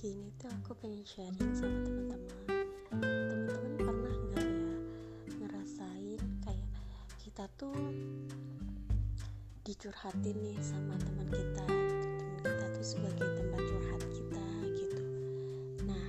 [0.00, 2.20] pagi ini tuh aku pengen sharing sama teman-teman.
[2.88, 4.72] Teman-teman pernah nggak ya
[5.44, 6.72] ngerasain kayak
[7.20, 7.76] kita tuh
[9.60, 15.04] dicurhatin nih sama teman kita teman kita tuh sebagai tempat curhat kita gitu.
[15.84, 16.08] Nah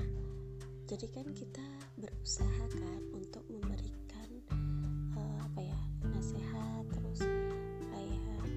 [0.88, 1.68] jadi kan kita
[2.00, 4.30] berusaha kan untuk memberikan
[5.20, 7.28] uh, apa ya nasihat terus
[7.92, 8.48] kayak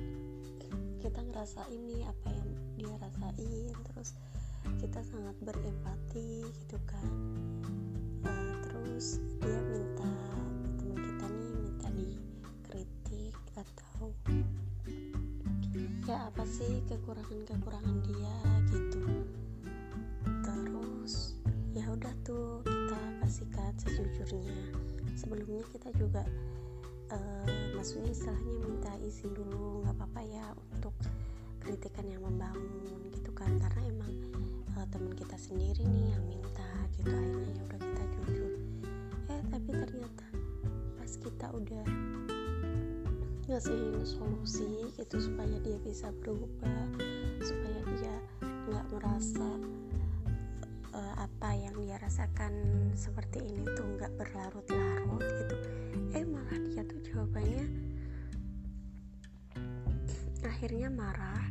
[1.03, 4.15] kita ngerasa ini apa yang dia rasain terus
[4.85, 7.09] kita sangat berempati gitu kan.
[8.21, 10.13] Uh, terus dia minta
[10.77, 14.13] teman kita nih minta dikritik atau
[16.05, 18.37] ya apa sih kekurangan-kekurangan dia
[18.77, 19.09] gitu.
[20.45, 21.41] Terus
[21.73, 24.69] ya udah tuh kita kasihkan sejujurnya.
[25.17, 26.29] Sebelumnya kita juga
[27.09, 30.93] uh, maksudnya istilahnya minta izin dulu nggak apa-apa ya untuk
[31.65, 32.84] kritikan yang membangun
[35.45, 37.13] sendiri nih yang minta gitu.
[37.13, 38.53] Akhirnya ya udah kita jujur.
[39.29, 40.27] Eh tapi ternyata
[40.97, 41.87] pas kita udah
[43.45, 46.89] ngasihin solusi gitu supaya dia bisa berubah
[47.45, 48.17] supaya dia
[48.73, 49.49] nggak merasa
[50.97, 52.53] uh, apa yang dia rasakan
[52.97, 55.57] seperti ini tuh nggak berlarut-larut gitu.
[56.17, 57.69] Eh malah dia tuh jawabannya
[60.45, 61.45] akhirnya marah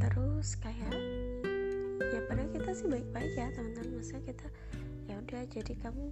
[0.00, 0.96] terus kayak
[2.10, 4.00] ya padahal kita sih baik-baik ya teman-teman.
[4.00, 4.46] Maksudnya kita
[5.06, 6.04] ya udah jadi kamu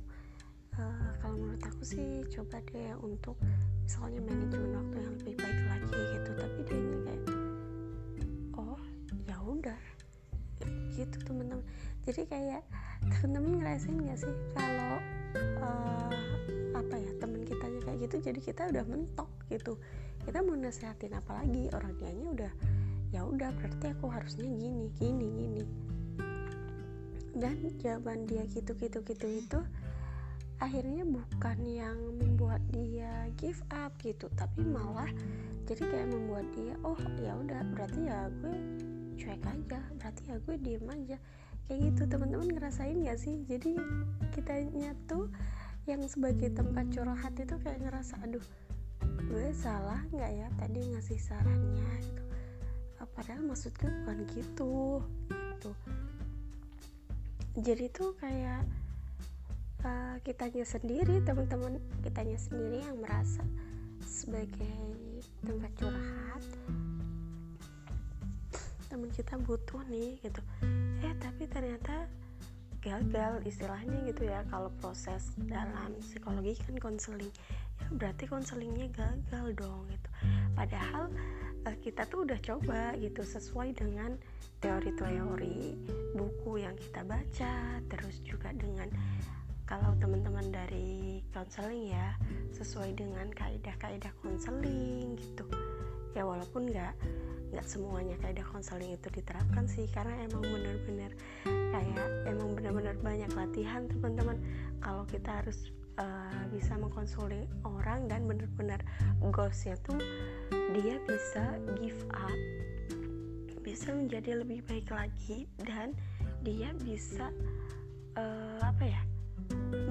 [0.79, 3.37] uh, kalau menurut aku sih coba deh untuk
[3.83, 6.31] misalnya manajemen waktu yang lebih baik lagi gitu.
[6.37, 7.25] Tapi dia ini kayak
[8.59, 8.81] oh
[9.27, 9.81] ya udah.
[10.95, 11.65] Gitu teman-teman.
[12.05, 12.63] Jadi kayak
[13.09, 14.97] teman-teman ngerasain gak sih kalau
[15.65, 16.13] uh,
[16.77, 19.77] apa ya teman kitanya kayak gitu jadi kita udah mentok gitu.
[20.21, 21.73] Kita mau nasehatin apa lagi?
[21.73, 22.53] Orang dianya udah
[23.11, 25.65] ya udah berarti aku harusnya gini gini gini.
[27.35, 29.61] Dan jawaban dia gitu gitu gitu itu
[30.61, 35.09] akhirnya bukan yang membuat dia give up gitu tapi malah
[35.65, 38.55] jadi kayak membuat dia oh ya udah berarti ya gue
[39.17, 41.19] cuek aja berarti ya gue diem aja.
[41.71, 43.47] Kayak gitu teman-teman ngerasain gak sih?
[43.47, 43.79] Jadi
[44.35, 45.31] kitanya tuh
[45.87, 48.43] yang sebagai tempat curhat itu kayak ngerasa aduh
[49.01, 51.89] gue salah nggak ya tadi ngasih sarannya?
[52.03, 52.30] Gitu
[53.09, 55.05] padahal maksudnya bukan gitu
[55.61, 55.71] gitu.
[57.61, 58.65] Jadi tuh kayak
[59.85, 63.45] uh, kitanya sendiri teman-teman kitanya sendiri yang merasa
[64.05, 64.81] sebagai
[65.45, 66.45] tempat curhat.
[68.89, 70.41] Teman kita butuh nih gitu.
[71.05, 72.09] Eh tapi ternyata
[72.81, 77.29] gagal istilahnya gitu ya kalau proses dalam psikologi kan konseling
[77.77, 80.09] ya berarti konselingnya gagal dong gitu.
[80.57, 81.13] Padahal
[81.67, 84.17] uh, kita tuh udah coba gitu sesuai dengan
[84.61, 85.77] teori-teori
[86.13, 88.89] buku yang kita baca terus juga dengan
[89.65, 92.19] kalau teman-teman dari konseling ya
[92.51, 95.47] sesuai dengan kaidah-kaidah konseling gitu.
[96.11, 96.95] Ya walaupun nggak
[97.55, 101.15] nggak semuanya kaidah konseling itu diterapkan sih karena emang bener-bener
[101.47, 104.43] kayak emang bener-bener banyak latihan teman-teman.
[104.83, 105.71] Kalau kita harus
[106.01, 108.81] uh, bisa mengkonseling orang dan bener-bener
[109.21, 110.01] goalsnya tuh
[110.73, 112.39] dia bisa give up
[113.61, 115.93] bisa menjadi lebih baik lagi dan
[116.41, 117.29] dia bisa
[118.17, 119.03] uh, apa ya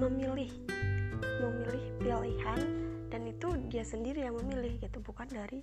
[0.02, 0.50] memilih
[1.40, 2.60] memilih pilihan
[3.10, 5.62] dan itu dia sendiri yang memilih gitu bukan dari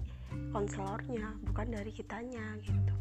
[0.52, 2.94] konselornya bukan dari kitanya gitu.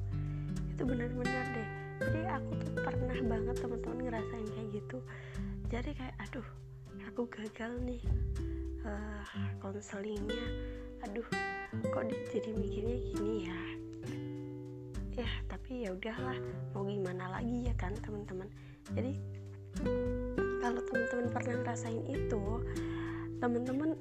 [0.77, 1.69] Itu benar-benar deh.
[1.99, 4.99] Jadi aku tuh pernah banget teman-teman ngerasain kayak gitu.
[5.67, 6.47] Jadi kayak aduh
[7.09, 8.03] aku gagal nih.
[8.87, 9.27] Uh,
[9.59, 10.47] konselingnya
[11.03, 11.27] aduh
[11.91, 13.61] kok jadi mikirnya gini ya?
[15.17, 16.39] Ya tapi ya udahlah
[16.71, 18.47] mau gimana lagi ya kan teman-teman?
[18.95, 19.19] Jadi
[20.63, 22.43] kalau teman-teman pernah ngerasain itu
[23.43, 23.99] teman-teman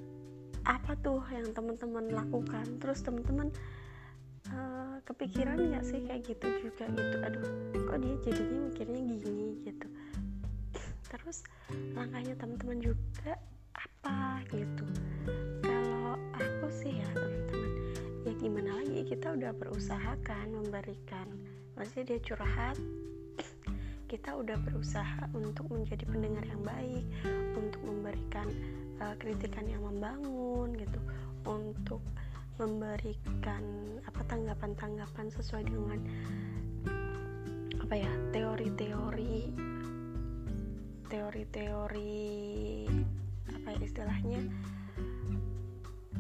[0.66, 2.66] apa tuh yang teman-teman lakukan?
[2.78, 3.50] Terus teman-teman
[4.54, 7.18] uh, kepikiran nggak sih kayak gitu juga gitu?
[7.22, 7.46] Aduh
[7.90, 9.88] kok dia jadinya mikirnya gini gitu
[11.20, 11.44] terus
[11.96, 13.40] langkahnya teman-teman juga
[13.76, 14.86] apa gitu.
[15.64, 17.72] Kalau aku sih ya teman-teman
[18.26, 21.28] ya gimana lagi kita udah berusaha kan memberikan
[21.80, 22.76] masih dia curhat.
[24.06, 27.06] Kita udah berusaha untuk menjadi pendengar yang baik
[27.58, 28.48] untuk memberikan
[29.02, 31.00] uh, kritikan yang membangun gitu
[31.44, 32.00] untuk
[32.56, 33.64] memberikan
[34.08, 36.00] apa tanggapan-tanggapan sesuai dengan
[37.84, 38.14] apa ya
[41.08, 42.26] teori-teori
[43.46, 44.42] apa ya istilahnya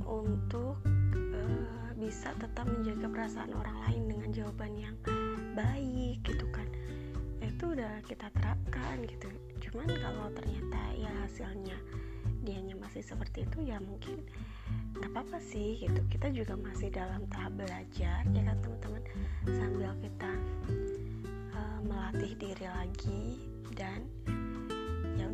[0.05, 0.77] untuk
[1.15, 4.95] uh, bisa tetap menjaga perasaan orang lain dengan jawaban yang
[5.57, 6.67] baik gitu kan.
[7.41, 9.29] Itu udah kita terapkan gitu.
[9.63, 11.77] Cuman kalau ternyata ya hasilnya
[12.45, 14.21] dianya masih seperti itu ya mungkin
[14.99, 15.99] nggak apa-apa sih gitu.
[16.11, 19.03] Kita juga masih dalam tahap belajar ya kan teman-teman?
[19.49, 20.31] Sambil kita
[21.57, 23.23] uh, melatih diri lagi
[23.73, 24.05] dan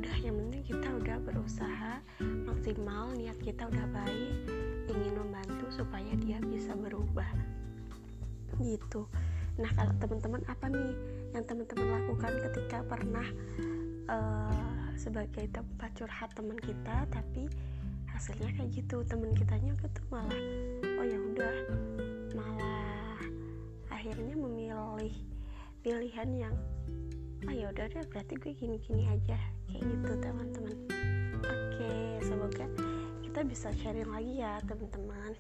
[0.01, 2.01] udah yang penting kita udah berusaha
[2.50, 4.33] maksimal niat kita udah baik
[4.89, 7.30] ingin membantu supaya dia bisa berubah.
[8.57, 9.06] Gitu.
[9.62, 10.98] Nah kalau teman-teman apa nih
[11.38, 13.27] yang teman-teman lakukan ketika pernah
[14.09, 17.45] uh, sebagai tempat curhat teman kita tapi
[18.09, 20.42] hasilnya kayak gitu teman kitanya gitu malah
[20.98, 21.57] oh ya udah.
[22.33, 23.21] Malah
[23.94, 25.13] akhirnya memilih
[25.86, 26.56] pilihan yang
[27.50, 29.38] ah ya udah deh berarti gue gini-gini aja.
[29.70, 30.78] Kayak gitu teman-teman.
[31.42, 32.66] Oke semoga
[33.22, 35.34] kita bisa sharing lagi ya teman-teman.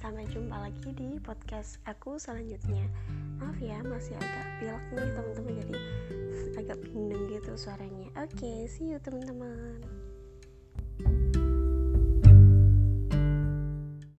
[0.00, 2.88] Sampai jumpa lagi di podcast aku selanjutnya.
[3.38, 5.52] Maaf ya masih agak pilek nih teman-teman.
[5.60, 5.76] Jadi
[6.60, 8.08] agak bindeng gitu suaranya.
[8.16, 10.01] Oke see you teman-teman